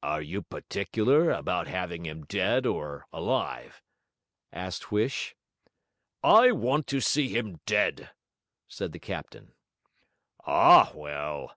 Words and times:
'Are 0.00 0.22
you 0.22 0.42
particular 0.42 1.32
about 1.32 1.66
having 1.66 2.06
him 2.06 2.24
dead 2.26 2.66
or 2.66 3.04
alive?' 3.12 3.82
asked 4.52 4.90
Huish. 4.90 5.34
'I 6.22 6.52
want 6.52 6.86
to 6.86 7.00
see 7.00 7.30
him 7.30 7.58
dead,' 7.66 8.10
said 8.68 8.92
the 8.92 9.00
captain. 9.00 9.54
'Ah, 10.46 10.92
well!' 10.94 11.50